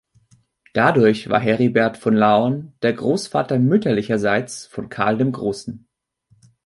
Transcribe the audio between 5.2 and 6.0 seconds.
Großen.